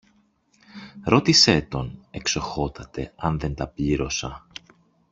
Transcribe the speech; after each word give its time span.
Ρώτησε 1.03 1.61
τον, 1.61 2.05
Εξοχότατε, 2.11 3.13
αν 3.15 3.39
δεν 3.39 3.55
τα 3.55 3.67
πλήρωσα! 3.67 4.47